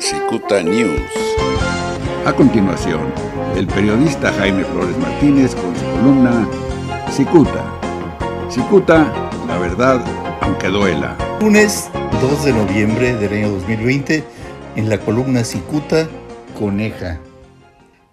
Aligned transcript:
Cicuta 0.00 0.62
News. 0.62 1.02
A 2.24 2.32
continuación, 2.32 3.12
el 3.54 3.66
periodista 3.66 4.32
Jaime 4.32 4.64
Flores 4.64 4.96
Martínez 4.96 5.54
con 5.54 5.76
su 5.76 5.84
columna 5.84 6.48
Cicuta. 7.12 7.78
Cicuta, 8.50 9.12
la 9.46 9.58
verdad, 9.58 10.02
aunque 10.40 10.68
duela. 10.68 11.18
Lunes 11.42 11.90
2 12.22 12.44
de 12.46 12.52
noviembre 12.54 13.14
del 13.14 13.32
año 13.34 13.50
2020, 13.50 14.24
en 14.76 14.88
la 14.88 14.96
columna 14.98 15.44
Cicuta, 15.44 16.08
Coneja. 16.58 17.20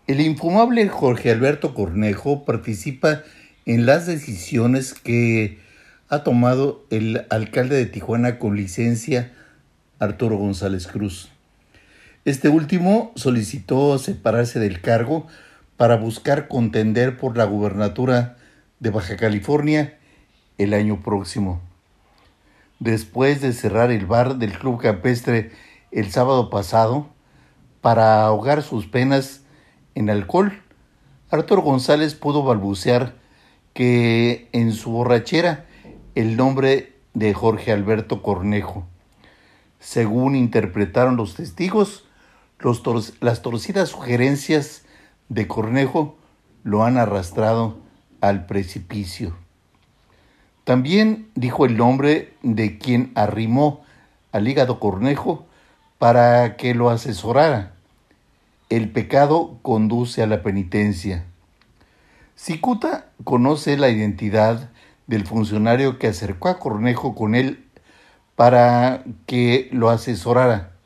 El 0.08 0.20
infumable 0.20 0.90
Jorge 0.90 1.32
Alberto 1.32 1.74
Cornejo 1.74 2.44
participa 2.44 3.22
en 3.66 3.86
las 3.86 4.06
decisiones 4.06 4.94
que 4.94 5.60
ha 6.10 6.24
tomado 6.24 6.86
el 6.90 7.26
alcalde 7.30 7.78
de 7.78 7.86
Tijuana 7.86 8.40
con 8.40 8.58
licencia 8.58 9.32
Arturo 10.00 10.36
González 10.36 10.88
Cruz. 10.88 11.32
Este 12.28 12.50
último 12.50 13.14
solicitó 13.16 13.98
separarse 13.98 14.60
del 14.60 14.82
cargo 14.82 15.28
para 15.78 15.96
buscar 15.96 16.50
contender 16.50 17.16
por 17.16 17.38
la 17.38 17.46
gubernatura 17.46 18.36
de 18.82 18.90
Baja 18.90 19.16
California 19.16 19.98
el 20.58 20.74
año 20.74 21.00
próximo. 21.00 21.62
Después 22.80 23.40
de 23.40 23.54
cerrar 23.54 23.92
el 23.92 24.06
bar 24.06 24.40
del 24.40 24.60
Club 24.60 24.78
Campestre 24.82 25.52
el 25.92 26.12
sábado 26.12 26.50
pasado 26.50 27.08
para 27.80 28.24
ahogar 28.24 28.62
sus 28.62 28.88
penas 28.88 29.44
en 29.96 30.10
alcohol, 30.10 30.52
Arturo 31.32 31.62
González 31.62 32.14
pudo 32.14 32.44
balbucear 32.44 33.16
que 33.72 34.50
en 34.52 34.74
su 34.74 34.92
borrachera 34.92 35.66
el 36.14 36.36
nombre 36.36 36.94
de 37.14 37.34
Jorge 37.34 37.72
Alberto 37.72 38.22
Cornejo. 38.22 38.86
Según 39.80 40.36
interpretaron 40.36 41.16
los 41.16 41.34
testigos, 41.36 42.04
las 42.60 43.42
torcidas 43.42 43.90
sugerencias 43.90 44.84
de 45.30 45.48
Cornejo 45.48 46.18
lo 46.64 46.84
han 46.84 46.98
arrastrado 46.98 47.78
al 48.22 48.46
precipicio. 48.46 49.36
También 50.64 51.30
dijo 51.36 51.66
el 51.66 51.78
nombre 51.78 52.34
de 52.42 52.78
quien 52.78 53.12
arrimó 53.16 53.84
al 54.32 54.48
hígado 54.48 54.80
Cornejo 54.80 55.46
para 55.98 56.58
que 56.58 56.74
lo 56.74 56.90
asesorara. 56.90 57.74
El 58.70 58.92
pecado 58.92 59.60
conduce 59.62 60.22
a 60.22 60.28
la 60.28 60.44
penitencia. 60.44 61.26
Cicuta 62.36 63.06
conoce 63.24 63.78
la 63.78 63.90
identidad 63.90 64.70
del 65.08 65.26
funcionario 65.26 65.98
que 66.00 66.08
acercó 66.08 66.50
a 66.50 66.60
Cornejo 66.60 67.16
con 67.16 67.34
él 67.34 67.66
para 68.36 69.04
que 69.26 69.70
lo 69.72 69.90
asesorara. 69.90 70.77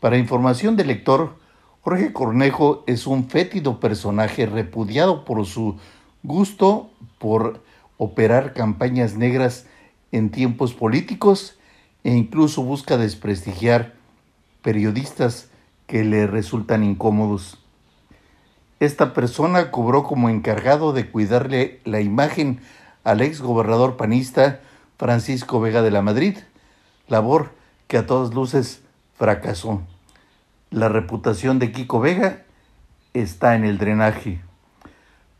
Para 0.00 0.16
información 0.16 0.76
del 0.76 0.88
lector, 0.88 1.36
Jorge 1.80 2.12
Cornejo 2.12 2.84
es 2.86 3.06
un 3.06 3.28
fétido 3.28 3.80
personaje 3.80 4.46
repudiado 4.46 5.24
por 5.24 5.44
su 5.44 5.76
gusto 6.22 6.90
por 7.18 7.62
operar 7.96 8.52
campañas 8.52 9.16
negras 9.16 9.66
en 10.12 10.30
tiempos 10.30 10.72
políticos 10.72 11.58
e 12.04 12.14
incluso 12.14 12.62
busca 12.62 12.96
desprestigiar 12.96 13.94
periodistas 14.62 15.50
que 15.88 16.04
le 16.04 16.28
resultan 16.28 16.84
incómodos. 16.84 17.58
Esta 18.78 19.14
persona 19.14 19.72
cobró 19.72 20.04
como 20.04 20.28
encargado 20.28 20.92
de 20.92 21.10
cuidarle 21.10 21.80
la 21.84 22.00
imagen 22.00 22.60
al 23.02 23.20
ex 23.20 23.40
gobernador 23.40 23.96
panista 23.96 24.60
Francisco 24.96 25.60
Vega 25.60 25.82
de 25.82 25.90
la 25.90 26.02
Madrid, 26.02 26.38
labor 27.08 27.50
que 27.88 27.96
a 27.96 28.06
todas 28.06 28.32
luces 28.32 28.82
fracasó. 29.18 29.82
La 30.70 30.88
reputación 30.88 31.58
de 31.58 31.72
Kiko 31.72 32.00
Vega 32.00 32.44
está 33.14 33.56
en 33.56 33.64
el 33.64 33.78
drenaje. 33.78 34.40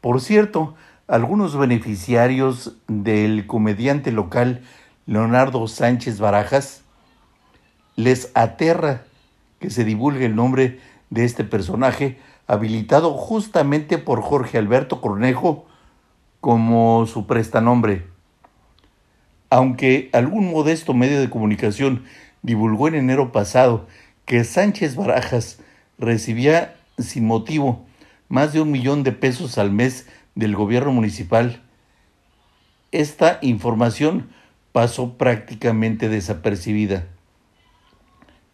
Por 0.01 0.21
cierto, 0.21 0.75
algunos 1.07 1.57
beneficiarios 1.57 2.77
del 2.89 3.47
comediante 3.47 4.11
local 4.13 4.63
Leonardo 5.07 5.67
Sánchez 5.69 6.19
Barajas 6.19 6.83
les 7.97 8.31
aterra 8.35 9.03
que 9.61 9.71
se 9.71 9.85
divulgue 9.85 10.27
el 10.27 10.37
nombre 10.37 10.81
de 11.11 11.25
este 11.25 11.45
personaje 11.45 12.19
habilitado 12.47 13.15
justamente 13.15 13.99
por 13.99 14.23
Jorge 14.23 14.59
Alberto 14.59 15.01
Cornejo 15.01 15.67
como 16.41 17.07
su 17.07 17.27
prestanombre. 17.27 18.07
Aunque 19.51 20.11
algún 20.13 20.51
modesto 20.51 20.95
medio 20.95 21.21
de 21.21 21.31
comunicación 21.31 22.05
divulgó 22.43 22.89
en 22.89 22.95
enero 22.95 23.33
pasado 23.33 23.87
que 24.25 24.45
Sánchez 24.45 24.95
Barajas 24.95 25.59
recibía 25.99 26.77
sin 26.99 27.27
motivo 27.27 27.87
más 28.29 28.53
de 28.53 28.61
un 28.61 28.71
millón 28.71 29.03
de 29.03 29.13
pesos 29.13 29.59
al 29.59 29.71
mes 29.71 30.07
del 30.35 30.55
gobierno 30.55 30.93
municipal, 30.93 31.63
esta 32.93 33.39
información 33.43 34.29
pasó 34.73 35.17
prácticamente 35.17 36.09
desapercibida. 36.09 37.07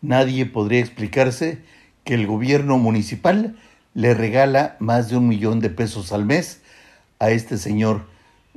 Nadie 0.00 0.46
podría 0.46 0.80
explicarse 0.80 1.62
que 2.04 2.14
el 2.14 2.26
gobierno 2.26 2.78
municipal 2.78 3.56
le 3.94 4.14
regala 4.14 4.76
más 4.78 5.08
de 5.08 5.16
un 5.16 5.28
millón 5.28 5.60
de 5.60 5.70
pesos 5.70 6.12
al 6.12 6.24
mes 6.24 6.60
a 7.18 7.30
este 7.30 7.58
señor 7.58 8.06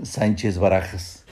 Sánchez 0.02 0.58
Barajas. 0.58 1.26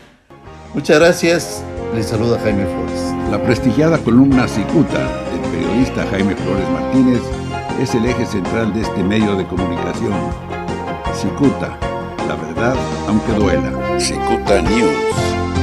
Muchas 0.74 1.00
gracias. 1.00 1.75
Les 1.96 2.06
saluda 2.06 2.38
Jaime 2.40 2.66
Flores. 2.66 3.32
La 3.32 3.42
prestigiada 3.42 3.98
columna 3.98 4.50
Cicuta 4.50 5.00
del 5.32 5.40
periodista 5.50 6.06
Jaime 6.12 6.36
Flores 6.36 6.70
Martínez 6.70 7.22
es 7.82 7.96
el 7.96 8.06
eje 8.06 8.26
central 8.26 8.74
de 8.74 8.82
este 8.82 9.02
medio 9.02 9.38
de 9.38 9.48
comunicación. 9.48 10.12
Cicuta, 11.14 11.80
la 12.28 12.36
verdad 12.36 12.76
aunque 13.08 13.32
duela. 13.32 13.98
Cicuta 13.98 14.62
News. 14.62 15.55